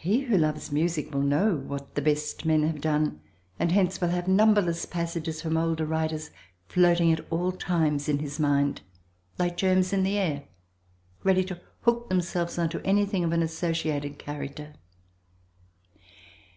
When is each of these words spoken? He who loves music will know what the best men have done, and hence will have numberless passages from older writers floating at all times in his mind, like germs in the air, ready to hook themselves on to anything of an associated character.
He 0.00 0.22
who 0.22 0.36
loves 0.36 0.72
music 0.72 1.14
will 1.14 1.22
know 1.22 1.54
what 1.54 1.94
the 1.94 2.02
best 2.02 2.44
men 2.44 2.64
have 2.64 2.80
done, 2.80 3.20
and 3.56 3.70
hence 3.70 4.00
will 4.00 4.08
have 4.08 4.26
numberless 4.26 4.84
passages 4.84 5.42
from 5.42 5.56
older 5.56 5.86
writers 5.86 6.32
floating 6.66 7.12
at 7.12 7.24
all 7.30 7.52
times 7.52 8.08
in 8.08 8.18
his 8.18 8.40
mind, 8.40 8.80
like 9.38 9.56
germs 9.56 9.92
in 9.92 10.02
the 10.02 10.18
air, 10.18 10.48
ready 11.22 11.44
to 11.44 11.60
hook 11.82 12.08
themselves 12.08 12.58
on 12.58 12.68
to 12.70 12.84
anything 12.84 13.22
of 13.22 13.30
an 13.32 13.44
associated 13.44 14.18
character. 14.18 14.74